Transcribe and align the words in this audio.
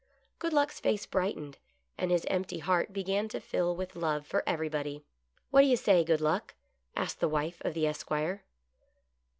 Good 0.39 0.51
Luck's 0.51 0.79
face 0.79 1.05
brightened, 1.05 1.59
and 1.95 2.09
his 2.09 2.25
empty 2.25 2.57
heart 2.57 2.91
began 2.91 3.27
to 3.27 3.39
fill 3.39 3.75
with 3.75 3.95
love 3.95 4.25
for 4.25 4.41
everybody. 4.47 5.05
What 5.51 5.61
do 5.61 5.67
you 5.67 5.77
say. 5.77 6.03
Good 6.03 6.21
Luck 6.21 6.55
}"asked 6.95 7.19
the 7.19 7.29
wife 7.29 7.61
of 7.63 7.75
the 7.75 7.85
Esquire. 7.85 8.43